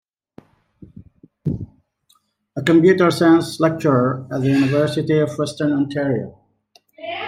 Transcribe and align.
A 2.55 2.63
computer 2.65 3.11
science 3.11 3.59
lecturer 3.59 4.25
at 4.33 4.41
the 4.41 4.49
University 4.49 5.19
of 5.19 5.37
Western 5.37 5.71
Ontario. 5.73 6.39